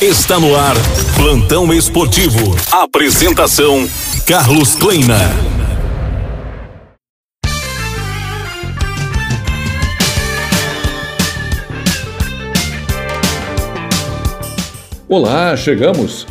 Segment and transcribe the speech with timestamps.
[0.00, 0.74] Está no ar,
[1.16, 2.54] Plantão Esportivo.
[2.70, 3.88] Apresentação:
[4.26, 5.16] Carlos Kleina.
[15.08, 16.26] Olá, chegamos.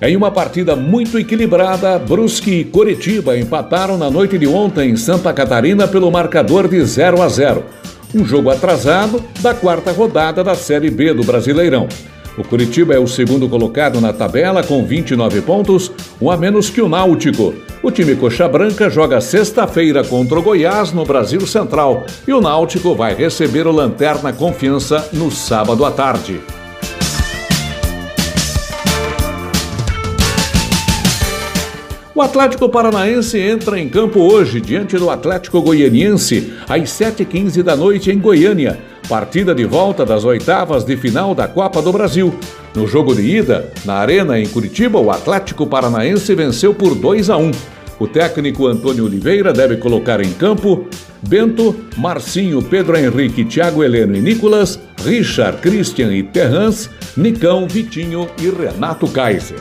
[0.00, 5.30] Em uma partida muito equilibrada, Brusque e Coritiba empataram na noite de ontem em Santa
[5.34, 7.66] Catarina pelo marcador de 0 a 0.
[8.14, 11.86] Um jogo atrasado da quarta rodada da Série B do Brasileirão.
[12.36, 16.82] O Curitiba é o segundo colocado na tabela com 29 pontos, um a menos que
[16.82, 17.54] o Náutico.
[17.80, 22.94] O time Coxa Branca joga sexta-feira contra o Goiás no Brasil Central e o Náutico
[22.94, 26.40] vai receber o Lanterna Confiança no sábado à tarde.
[32.16, 38.10] O Atlético Paranaense entra em campo hoje diante do Atlético Goianiense às 7h15 da noite
[38.10, 38.78] em Goiânia.
[39.08, 42.34] Partida de volta das oitavas de final da Copa do Brasil.
[42.74, 47.36] No jogo de ida, na Arena em Curitiba, o Atlético Paranaense venceu por 2 a
[47.36, 47.50] 1.
[47.98, 50.88] O técnico Antônio Oliveira deve colocar em campo
[51.28, 58.48] Bento, Marcinho, Pedro Henrique, Thiago Heleno e Nicolas, Richard, Christian e Terrans, Nicão, Vitinho e
[58.48, 59.58] Renato Kaiser.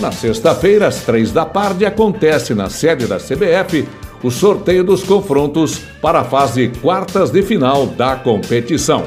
[0.00, 3.86] Na sexta-feira, às três da tarde, acontece na sede da CBF
[4.22, 9.06] o sorteio dos confrontos para a fase quartas de final da competição.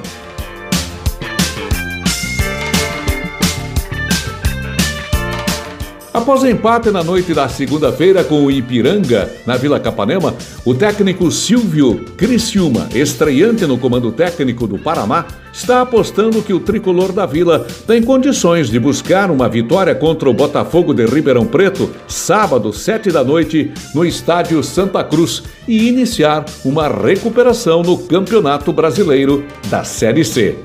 [6.15, 12.05] Após empate na noite da segunda-feira com o Ipiranga, na Vila Capanema, o técnico Silvio
[12.15, 18.01] Criciúma, estreante no comando técnico do Paraná, está apostando que o tricolor da Vila tem
[18.01, 23.73] condições de buscar uma vitória contra o Botafogo de Ribeirão Preto, sábado, sete da noite,
[23.93, 30.55] no estádio Santa Cruz, e iniciar uma recuperação no Campeonato Brasileiro da Série C.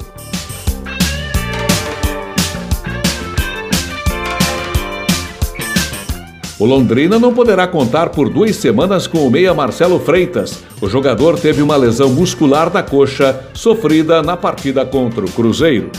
[6.60, 10.62] O Londrina não poderá contar por duas semanas com o meia Marcelo Freitas.
[10.78, 15.90] O jogador teve uma lesão muscular da coxa sofrida na partida contra o Cruzeiro.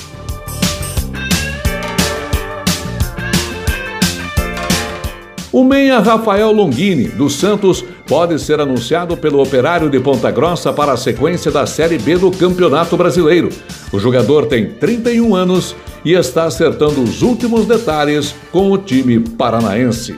[5.51, 10.93] O meia Rafael Longini, do Santos, pode ser anunciado pelo Operário de Ponta Grossa para
[10.93, 13.49] a sequência da Série B do Campeonato Brasileiro.
[13.91, 20.15] O jogador tem 31 anos e está acertando os últimos detalhes com o time paranaense.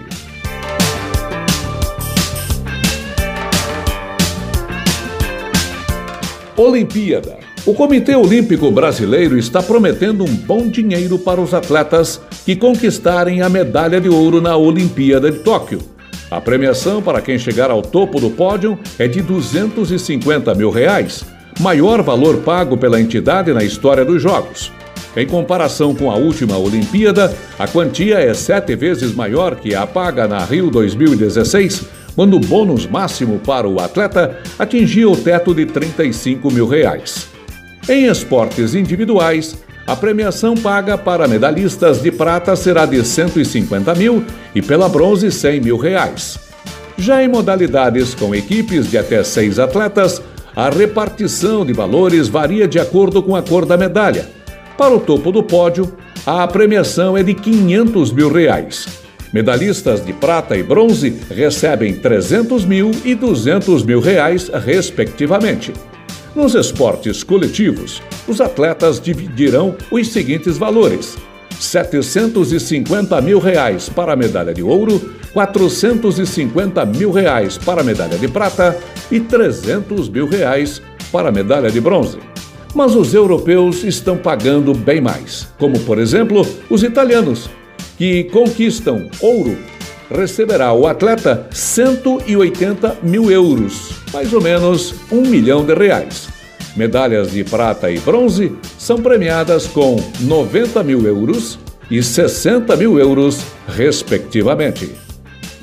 [6.55, 7.37] Olimpíada.
[7.65, 13.49] O Comitê Olímpico Brasileiro está prometendo um bom dinheiro para os atletas que conquistarem a
[13.49, 15.79] medalha de ouro na Olimpíada de Tóquio.
[16.29, 21.23] A premiação para quem chegar ao topo do pódio é de 250 mil reais,
[21.59, 24.71] maior valor pago pela entidade na história dos Jogos.
[25.15, 30.27] Em comparação com a última Olimpíada, a quantia é sete vezes maior que a paga
[30.27, 36.51] na Rio 2016 quando o bônus máximo para o atleta atingia o teto de 35
[36.51, 37.27] mil reais.
[37.89, 44.23] Em esportes individuais, a premiação paga para medalhistas de prata será de 150 mil
[44.55, 46.39] e pela bronze 100 mil reais.
[46.97, 50.21] Já em modalidades com equipes de até seis atletas,
[50.55, 54.29] a repartição de valores varia de acordo com a cor da medalha.
[54.77, 55.91] Para o topo do pódio,
[56.25, 59.02] a premiação é de 500 mil reais.
[59.33, 65.73] Medalhistas de prata e bronze recebem 300 mil e 200 mil reais, respectivamente.
[66.35, 71.17] Nos esportes coletivos, os atletas dividirão os seguintes valores:
[71.59, 75.01] 750 mil reais para a medalha de ouro,
[75.33, 78.77] 450 mil reais para a medalha de prata
[79.11, 80.79] e 300 mil reais
[81.11, 82.19] para a medalha de bronze.
[82.75, 87.49] Mas os europeus estão pagando bem mais, como por exemplo os italianos,
[87.97, 89.57] que conquistam ouro
[90.09, 96.29] receberá o atleta 180 mil euros, mais ou menos um milhão de reais.
[96.75, 101.59] Medalhas de prata e bronze são premiadas com 90 mil euros
[101.89, 104.91] e 60 mil euros, respectivamente.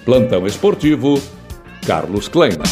[0.04, 1.20] Plantão Esportivo,
[1.84, 2.64] Carlos Kleina.